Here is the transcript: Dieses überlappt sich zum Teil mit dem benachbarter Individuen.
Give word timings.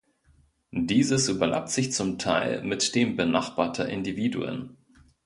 Dieses 0.71 1.29
überlappt 1.29 1.69
sich 1.69 1.91
zum 1.91 2.17
Teil 2.17 2.63
mit 2.63 2.95
dem 2.95 3.15
benachbarter 3.15 3.87
Individuen. 3.87 4.75